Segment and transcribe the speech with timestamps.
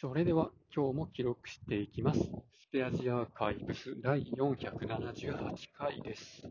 [0.00, 2.20] それでは今日も記録していきます。
[2.20, 6.48] スペアジアーカイブス第478回です。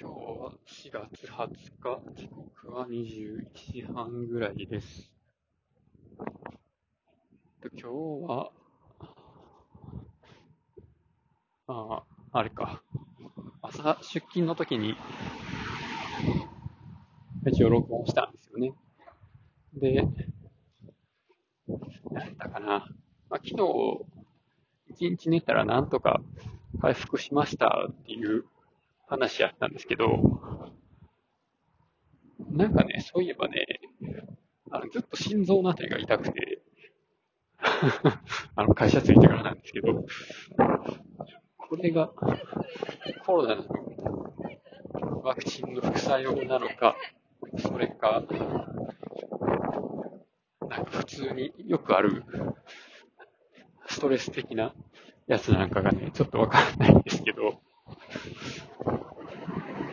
[0.00, 1.48] 今日は4月20
[1.80, 5.12] 日、時刻は21時半ぐらいです。
[7.72, 7.88] 今日
[8.28, 8.50] は、
[11.68, 12.82] ああ、あれか。
[13.62, 14.96] 朝出勤の時に、
[17.46, 18.72] 一応録音したんですよね。
[19.74, 20.04] で、
[22.14, 22.86] なんだかな。
[23.28, 24.04] まあ、昨日、
[24.88, 26.20] 一日寝たらなんとか
[26.80, 28.44] 回復しましたっていう
[29.08, 30.40] 話やったんですけど、
[32.50, 33.66] なんかね、そういえばね、
[34.70, 36.62] あのずっと心臓のあたりが痛くて、
[38.54, 40.04] あの会社着いてからなんですけど、
[41.56, 42.12] これが
[43.26, 43.64] コロナの
[45.24, 46.94] ワクチンの副作用なのか、
[47.58, 48.22] それか、
[51.14, 52.24] 通によくある
[53.86, 54.74] ストレス的な
[55.26, 57.60] やつなんかがね、ちょっとわからないんですけど、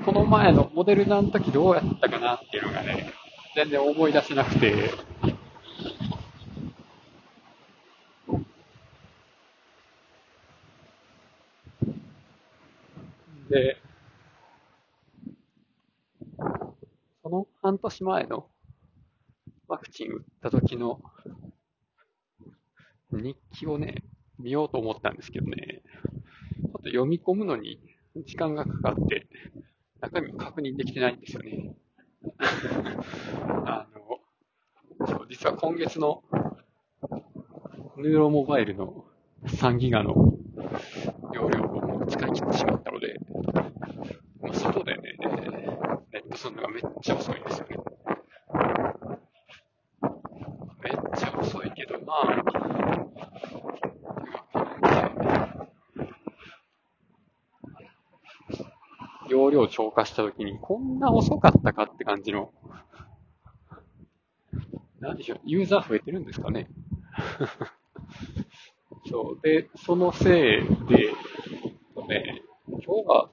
[0.05, 3.13] この前のモデルナの時どうやったかなっていうのがね、
[3.55, 4.89] 全然思い出せなくて、
[13.49, 13.77] で、
[17.21, 18.47] その半年前の
[19.71, 20.99] ワクチン打った時の
[23.13, 24.03] 日記をね、
[24.37, 27.79] 見ようと思ったんですけどね、ちょっと読み込むのに
[28.25, 29.27] 時間がかかって、
[30.01, 31.73] 中身も確認できてないんですよね。
[33.65, 33.87] あ
[34.99, 36.21] の、そう実は今月の
[37.95, 39.05] ヌーロモバイルの
[39.45, 40.33] 3ギガの
[41.33, 43.17] 容量をもう使い切ってしまったので、
[44.41, 45.15] もう外でね、
[46.11, 47.77] ネットするのがめっちゃ遅いんですよね。
[50.83, 52.00] めっちゃ遅いけど、まあ、
[59.29, 62.51] 容量超過したときに、こんな遅かったかって感じの、
[64.99, 66.69] なんでしょう、ユーザー増えてるんですかね。
[69.09, 69.41] そう。
[69.41, 71.13] で、そのせいで、
[72.07, 73.29] ね、今日は、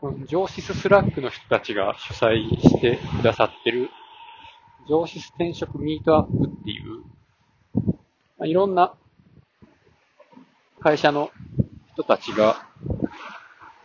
[0.00, 3.90] この情シス Slack の人たちが主催してくださってる、
[4.88, 6.93] 情シス転職ミートアップっていう、
[8.46, 8.94] いろんな
[10.80, 11.30] 会社の
[11.94, 12.68] 人たちが、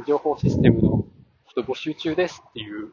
[0.05, 1.05] 情報システムの
[1.47, 2.91] 人募集中ですっていう、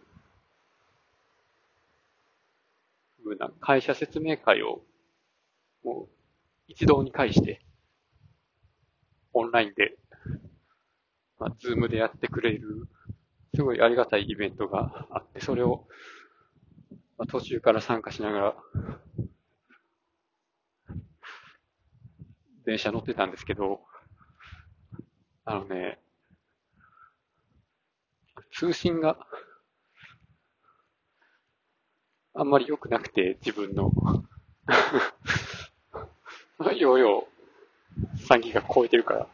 [3.25, 4.81] ふうな会社説明会を、
[5.83, 6.09] もう、
[6.69, 7.61] 一堂に会して、
[9.33, 9.97] オンラインで、
[11.39, 12.89] まあ、ズームでやってくれる、
[13.55, 15.89] すごいありがたいイベントがあって、それを、
[17.19, 18.57] まあ、途中から参加しながら、
[22.67, 23.81] 電車乗ってたんですけど、
[25.45, 25.99] あのね、
[28.53, 29.17] 通信が
[32.35, 33.93] あんまり良くなくて、自分の
[36.77, 37.29] 容量
[38.29, 39.27] 3ギガ超えてるから。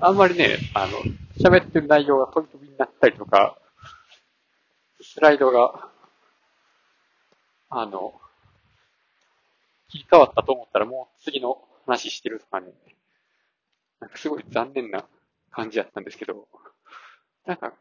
[0.00, 0.98] あんまりね、あの、
[1.38, 3.58] 喋ってる内容が飛び飛びになったりとか、
[5.02, 5.90] スライドが、
[7.68, 8.14] あの、
[9.92, 12.72] 切り替わったと思ったらもう次の話してるとかね、
[14.00, 15.04] なんかすごい残念な
[15.50, 16.48] 感じだったんですけど、
[17.44, 17.74] なんか、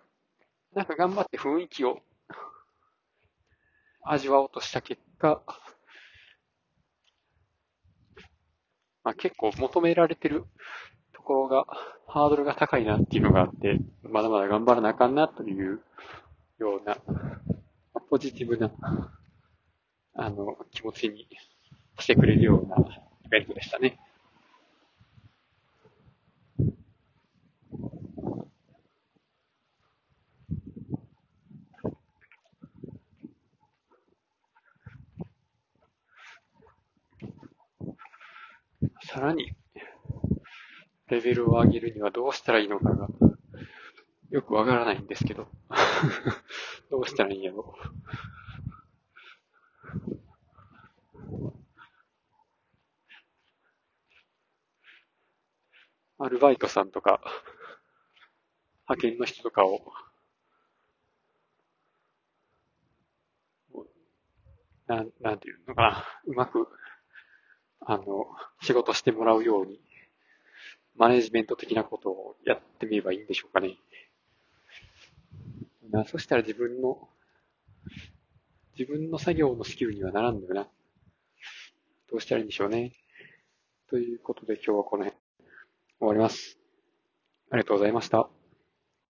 [0.75, 1.99] なんか頑張って雰囲気を
[4.03, 5.41] 味わおうとした結果、
[9.05, 10.43] まあ、結構求められてる
[11.13, 11.65] ところが、
[12.07, 15.81] ハードルが高いなっていうのがあって、まだまだ頑張らなあかんなという
[16.59, 16.97] ような、
[18.09, 18.69] ポジティブな、
[20.13, 21.25] あの、気持ちに
[21.99, 22.77] してくれるような
[23.25, 23.99] イベントでしたね。
[39.03, 39.53] さらに、
[41.09, 43.07] レベルを上げるにはどうしたらいいのかが、
[44.29, 45.47] よくわからないんですけど、
[46.89, 48.40] どうしたらいいんやろう
[56.23, 57.19] アルバイトさんとか、
[58.87, 59.81] 派遣の人とかを、
[64.85, 66.67] なん、なんていうのかな、うまく、
[67.79, 68.27] あの、
[68.61, 69.81] 仕事してもらうように、
[70.95, 73.77] マネジメント的なことをやってみればいいんでしょうかね。
[75.89, 77.09] なそしたら自分の、
[78.77, 80.67] 自分の作業のスキルにはならんのよな。
[82.11, 82.91] どうしたらいいんでしょうね。
[83.89, 85.20] ということで今日はこの辺。
[86.01, 86.57] 終わります。
[87.51, 88.40] ありがとうございました。